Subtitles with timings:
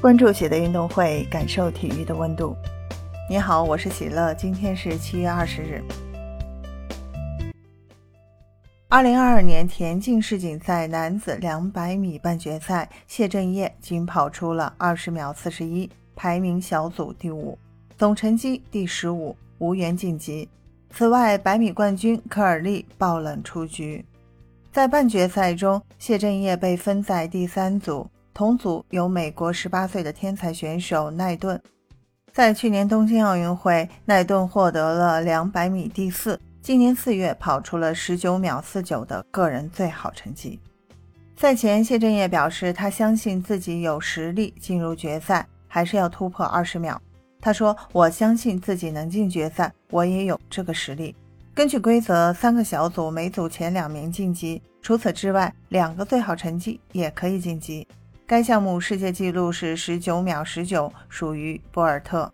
[0.00, 2.56] 关注喜的运动会，感受体育的温度。
[3.28, 5.82] 你好，我是喜乐，今天是七月二十日。
[8.88, 17.58] 二零二二年田径世锦赛男子两百米半决赛，谢震业仅跑出了二十秒四十一，排名小组第五，
[17.98, 20.48] 总成绩第十五，无缘晋级。
[20.90, 24.04] 此外，百米冠军科尔利爆冷出局。
[24.70, 28.08] 在半决赛中，谢震业被分在第三组，
[28.38, 31.60] 同组有美国十八岁的天才选手奈顿。
[32.32, 36.40] 在去年东京奥运会，奈顿获得了两百米第四。
[36.62, 40.60] 今年四月跑出了十九秒四九的个人最好成绩。
[41.36, 47.02] 赛前，谢震业表示，他相信自己有实力进入决赛，还是要突破二十秒。
[47.40, 51.12] 他说：“我相信自己能进决赛，我也有这个实力。”
[51.52, 57.84] 根据规则，三个小组每组前两名晋级，除此之外，两个最好成绩也可以晋级。
[58.28, 62.30] 该项目世界纪录是十九秒十九，属于博尔特。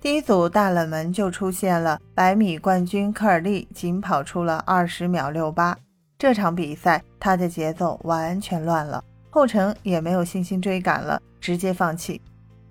[0.00, 5.78] 第一组大冷门就出现了，百米冠军科尔利仅跑出了二十秒六八。
[6.18, 12.20] 这场比赛他的节奏完全乱了，后程也没有信心追赶了，直接放弃。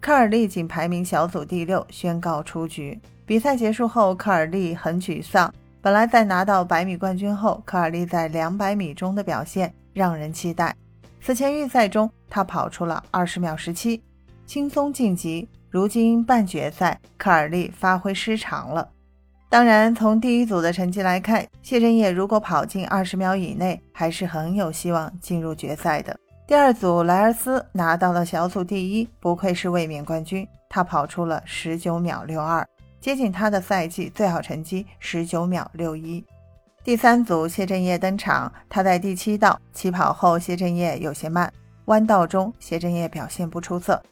[0.00, 3.00] 科尔利仅排名小组第六，宣告出局。
[3.24, 5.54] 比赛结束后，科尔利很沮丧。
[5.80, 10.74] 本来在拿到百米冠军后，科尔利在两百米中的表现让人期待。
[11.24, 14.02] 此前预赛中，他跑出了二十秒十七，
[14.44, 15.48] 轻松晋级。
[15.70, 18.90] 如今半决赛，科尔利发挥失常了。
[19.48, 26.18] 当然，从第一组的成绩来看，谢震业如果跑进二十秒以内，还是很有希望进入决赛的。
[26.44, 32.66] 第二组，莱尔斯拿到了小组第一，不愧是卫冕冠军，他跑出了十九秒六二，
[33.00, 36.24] 接近他的赛季最好成绩十九秒六一。
[36.84, 41.52] 第三组，谢震业登场，他在第七道起跑后，谢震业有些慢，
[41.84, 44.02] 弯道中谢震业表现不出色。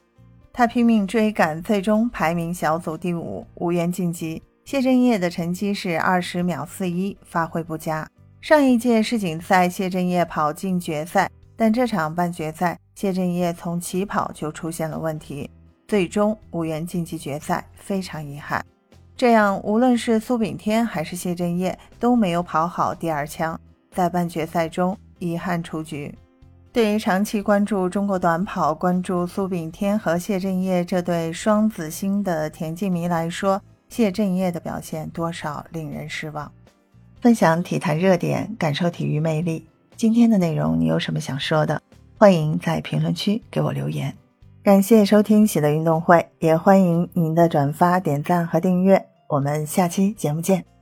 [0.53, 4.41] 他拼命追赶，最终排名小组第五，无缘晋级。
[4.65, 8.09] 谢震业的成绩是二十秒四一，发挥不佳。
[8.41, 15.51] 上一届世锦赛，谢震业跑进决赛，但这场半决赛，谢震业从起跑就出现了问题，
[15.89, 18.65] 最终无缘晋级决赛，非常遗憾。
[19.21, 23.61] 这样，无论是苏炳添还是谢震业都没有跑好第二枪，
[23.93, 26.15] 在半决赛中遗憾出局。
[26.73, 33.61] 对于长期关注中国短跑、关注苏炳添和谢震业这对双子星的田径迷来说，
[33.91, 36.51] 谢震业的表现多少令人失望。
[37.21, 39.67] 分享体坛热点，感受体育魅力。
[39.97, 41.83] 今天的内容你有什么想说的？
[42.17, 44.17] 欢迎在评论区给我留言。
[44.63, 49.10] 感谢收听喜乐运动会，也欢迎您的转发、点赞和订阅。
[49.31, 50.80] 我们下期节目见。